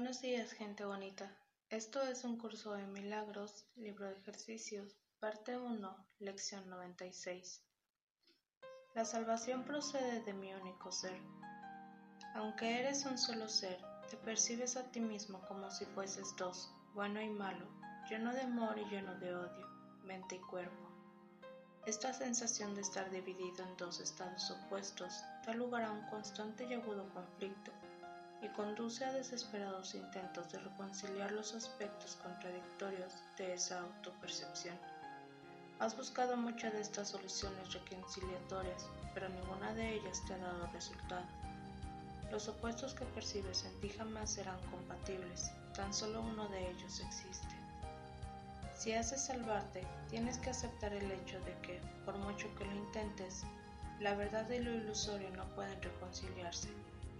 [0.00, 1.30] Buenos días, gente bonita.
[1.68, 7.62] Esto es un curso de milagros, libro de ejercicios, parte 1, lección 96.
[8.94, 11.20] La salvación procede de mi único ser.
[12.34, 13.78] Aunque eres un solo ser,
[14.08, 17.68] te percibes a ti mismo como si fueses dos, bueno y malo,
[18.08, 19.66] lleno de amor y lleno de odio,
[20.02, 20.88] mente y cuerpo.
[21.84, 25.12] Esta sensación de estar dividido en dos estados opuestos
[25.44, 27.70] da lugar a un constante y agudo conflicto
[28.42, 34.76] y conduce a desesperados intentos de reconciliar los aspectos contradictorios de esa autopercepción.
[35.78, 41.24] Has buscado muchas de estas soluciones reconciliatorias, pero ninguna de ellas te ha dado resultado.
[42.30, 47.54] Los opuestos que percibes en ti jamás serán compatibles, tan solo uno de ellos existe.
[48.76, 53.42] Si haces salvarte, tienes que aceptar el hecho de que, por mucho que lo intentes,
[54.00, 56.68] la verdad y lo ilusorio no pueden reconciliarse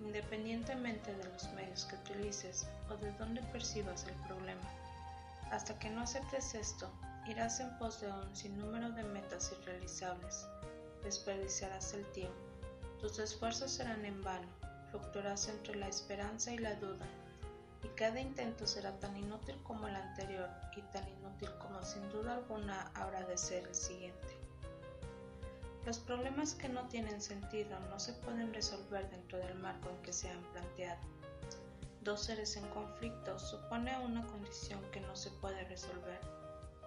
[0.00, 4.68] independientemente de los medios que utilices o de dónde percibas el problema.
[5.50, 6.90] Hasta que no aceptes esto,
[7.26, 10.46] irás en pos de un sinnúmero de metas irrealizables,
[11.02, 12.38] desperdiciarás el tiempo,
[13.00, 14.48] tus esfuerzos serán en vano,
[14.90, 17.06] fluctuarás entre la esperanza y la duda,
[17.82, 22.34] y cada intento será tan inútil como el anterior y tan inútil como sin duda
[22.34, 24.39] alguna habrá de ser el siguiente.
[25.90, 30.12] Los problemas que no tienen sentido no se pueden resolver dentro del marco en que
[30.12, 31.00] se han planteado.
[32.02, 36.20] Dos seres en conflicto supone una condición que no se puede resolver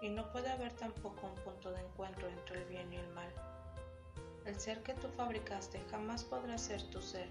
[0.00, 3.28] y no puede haber tampoco un punto de encuentro entre el bien y el mal.
[4.46, 7.28] El ser que tú fabricaste jamás podrá ser tu ser,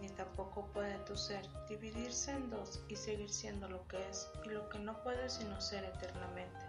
[0.00, 4.48] ni tampoco puede tu ser dividirse en dos y seguir siendo lo que es y
[4.48, 6.66] lo que no puede sino ser eternamente.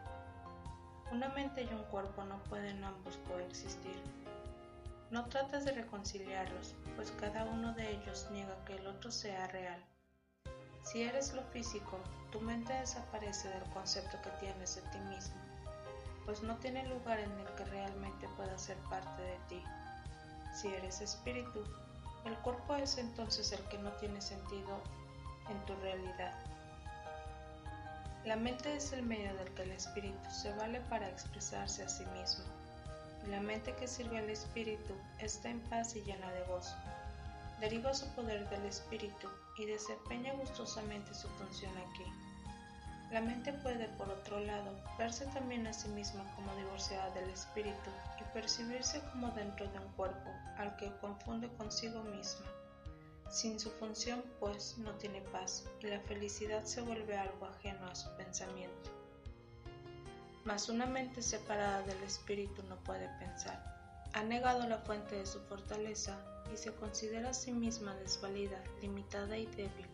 [1.11, 4.22] Una mente y un cuerpo no pueden ambos coexistir.
[5.13, 9.79] No trates de reconciliarlos, pues cada uno de ellos niega que el otro sea real.
[10.81, 11.99] Si eres lo físico,
[12.31, 15.35] tu mente desaparece del concepto que tienes de ti mismo,
[16.25, 19.63] pues no tiene lugar en el que realmente pueda ser parte de ti.
[20.51, 21.63] Si eres espíritu,
[22.25, 24.79] el cuerpo es entonces el que no tiene sentido
[25.47, 26.33] en tu realidad.
[28.25, 32.03] La mente es el medio del que el espíritu se vale para expresarse a sí
[32.17, 32.62] mismo
[33.29, 36.75] la mente que sirve al espíritu está en paz y llena de gozo.
[37.59, 42.03] Deriva su poder del espíritu y desempeña gustosamente su función aquí.
[43.11, 47.91] La mente puede, por otro lado, verse también a sí misma como divorciada del espíritu
[48.19, 52.47] y percibirse como dentro de un cuerpo al que confunde consigo misma.
[53.29, 57.95] Sin su función, pues, no tiene paz y la felicidad se vuelve algo ajeno a
[57.95, 59.02] su pensamiento.
[60.45, 63.63] Mas una mente separada del espíritu no puede pensar.
[64.13, 66.17] Ha negado la fuente de su fortaleza
[66.53, 69.87] y se considera a sí misma desvalida, limitada y débil.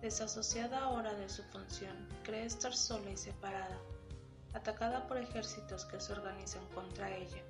[0.00, 3.78] Desasociada ahora de su función, cree estar sola y separada,
[4.54, 7.42] atacada por ejércitos que se organizan contra ella.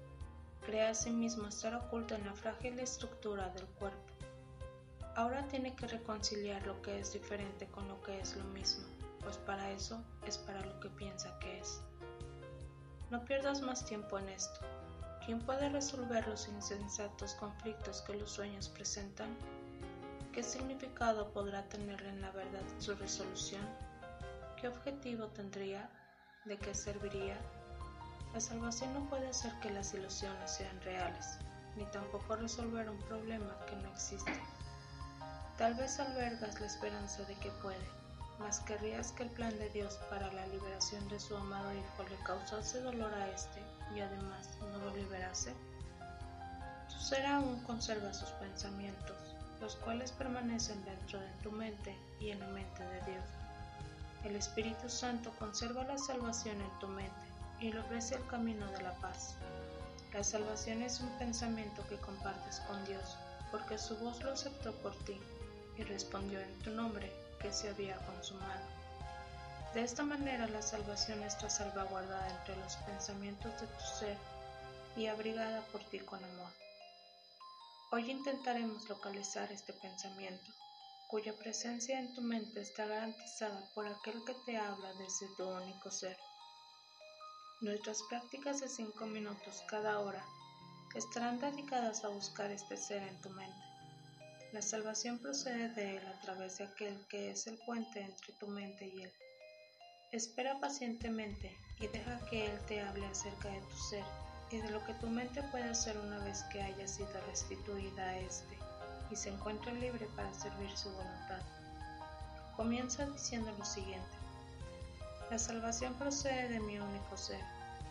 [0.67, 4.12] Cree a sí misma estar oculta en la frágil estructura del cuerpo.
[5.15, 8.87] Ahora tiene que reconciliar lo que es diferente con lo que es lo mismo,
[9.21, 11.83] pues para eso es para lo que piensa que es.
[13.11, 14.61] No pierdas más tiempo en esto.
[15.25, 19.37] ¿Quién puede resolver los insensatos conflictos que los sueños presentan?
[20.33, 23.62] ¿Qué significado podrá tener en la verdad su resolución?
[24.61, 25.91] ¿Qué objetivo tendría?
[26.45, 27.37] ¿De qué serviría?
[28.33, 31.39] La salvación no puede hacer que las ilusiones sean reales,
[31.77, 34.33] ni tampoco resolver un problema que no existe.
[35.56, 37.99] Tal vez albergas la esperanza de que puede
[38.38, 42.16] mas querrías que el plan de Dios para la liberación de su amado Hijo le
[42.25, 43.60] causase dolor a éste
[43.94, 45.53] y además no lo liberase?
[46.88, 49.16] Tu ser aún conserva sus pensamientos,
[49.60, 53.25] los cuales permanecen dentro de tu mente y en la mente de Dios.
[54.25, 57.12] El Espíritu Santo conserva la salvación en tu mente
[57.60, 59.34] y le ofrece el camino de la paz.
[60.12, 63.17] La salvación es un pensamiento que compartes con Dios,
[63.50, 65.20] porque su voz lo aceptó por ti
[65.76, 68.67] y respondió en tu nombre que se había consumado.
[69.75, 74.17] De esta manera la salvación está salvaguardada entre los pensamientos de tu ser
[74.96, 76.52] y abrigada por ti con amor.
[77.93, 80.52] Hoy intentaremos localizar este pensamiento,
[81.08, 85.91] cuya presencia en tu mente está garantizada por aquel que te habla desde tu único
[85.91, 86.19] ser.
[87.61, 90.25] Nuestras prácticas de cinco minutos cada hora
[90.94, 93.68] estarán dedicadas a buscar este ser en tu mente.
[94.53, 98.49] La salvación procede de Él a través de aquel que es el puente entre tu
[98.49, 99.12] mente y Él.
[100.11, 104.05] Espera pacientemente y deja que Él te hable acerca de tu ser
[104.50, 108.19] y de lo que tu mente puede hacer una vez que haya sido restituida a
[108.21, 108.59] éste
[109.11, 111.43] y se encuentre libre para servir su voluntad.
[112.56, 114.17] Comienza diciendo lo siguiente.
[115.31, 117.41] La salvación procede de mi único ser.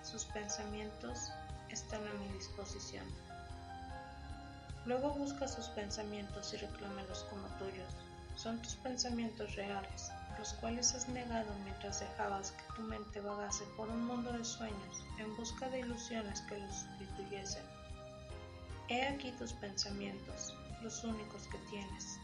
[0.01, 1.31] Sus pensamientos
[1.69, 3.05] están a mi disposición.
[4.87, 7.93] Luego busca sus pensamientos y reclámalos como tuyos.
[8.37, 13.89] Son tus pensamientos reales, los cuales has negado mientras dejabas que tu mente vagase por
[13.89, 17.63] un mundo de sueños en busca de ilusiones que los sustituyesen.
[18.87, 22.17] He aquí tus pensamientos, los únicos que tienes.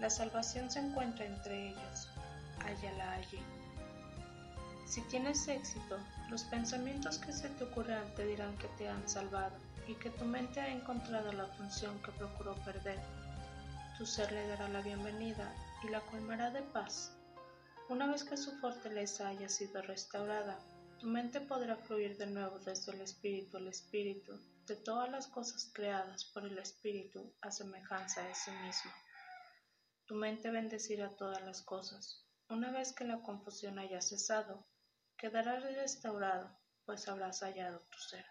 [0.00, 2.08] La salvación se encuentra entre ellos.
[2.58, 3.38] Hállala allí.
[4.84, 5.96] Si tienes éxito,
[6.28, 9.54] los pensamientos que se te ocurran te dirán que te han salvado
[9.86, 12.98] y que tu mente ha encontrado la función que procuró perder.
[13.98, 17.16] Tu ser le dará la bienvenida y la colmará de paz.
[17.88, 20.58] Una vez que su fortaleza haya sido restaurada,
[20.98, 25.70] tu mente podrá fluir de nuevo desde el espíritu al espíritu, de todas las cosas
[25.74, 28.90] creadas por el espíritu a semejanza de sí mismo.
[30.06, 32.24] Tu mente bendecirá todas las cosas.
[32.48, 34.66] Una vez que la confusión haya cesado,
[35.16, 38.24] quedará restaurado, pues habrás hallado tu ser.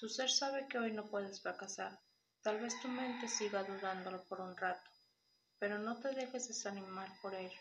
[0.00, 2.00] Tu ser sabe que hoy no puedes fracasar.
[2.40, 4.90] Tal vez tu mente siga dudándolo por un rato,
[5.58, 7.60] pero no te dejes desanimar por ello.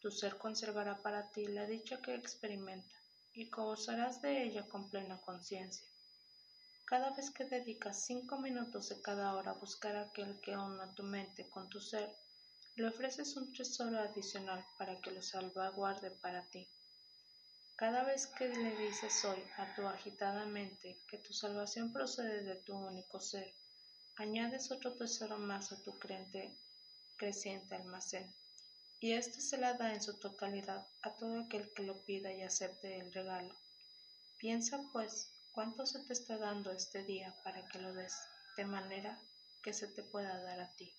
[0.00, 2.96] Tu ser conservará para ti la dicha que experimenta
[3.32, 5.86] y gozarás de ella con plena conciencia.
[6.84, 11.04] Cada vez que dedicas cinco minutos de cada hora a buscar aquel que una tu
[11.04, 12.12] mente con tu ser,
[12.74, 16.68] le ofreces un tesoro adicional para que lo salvaguarde para ti.
[17.76, 22.56] Cada vez que le dices hoy a tu agitada mente que tu salvación procede de
[22.56, 23.52] tu único ser,
[24.16, 28.34] añades otro tesoro más a tu creciente almacén
[28.98, 32.40] y éste se la da en su totalidad a todo aquel que lo pida y
[32.42, 33.54] acepte el regalo.
[34.38, 38.14] Piensa, pues, cuánto se te está dando este día para que lo des,
[38.56, 39.20] de manera
[39.62, 40.94] que se te pueda dar a ti.